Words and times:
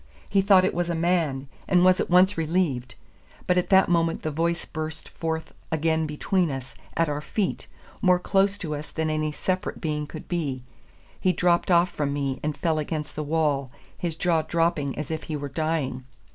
He 0.27 0.41
thought 0.41 0.65
it 0.65 0.73
was 0.73 0.89
a 0.89 0.95
man, 0.95 1.47
and 1.67 1.85
was 1.85 1.99
at 1.99 2.09
once 2.09 2.35
relieved. 2.35 2.95
But 3.45 3.59
at 3.59 3.69
that 3.69 3.87
moment 3.87 4.23
the 4.23 4.31
voice 4.31 4.65
burst 4.65 5.09
forth 5.09 5.53
again 5.71 6.07
between 6.07 6.49
us, 6.49 6.73
at 6.97 7.07
our 7.07 7.21
feet, 7.21 7.67
more 8.01 8.17
close 8.17 8.57
to 8.57 8.73
us 8.75 8.89
than 8.89 9.11
any 9.11 9.31
separate 9.31 9.79
being 9.79 10.07
could 10.07 10.27
be. 10.27 10.63
He 11.19 11.33
dropped 11.33 11.69
off 11.69 11.91
from 11.91 12.13
me, 12.13 12.39
and 12.41 12.57
fell 12.57 12.79
against 12.79 13.15
the 13.15 13.21
wall, 13.21 13.69
his 13.95 14.15
jaw 14.15 14.41
dropping 14.41 14.97
as 14.97 15.11
if 15.11 15.25
he 15.25 15.35
were 15.35 15.49
dying. 15.49 16.03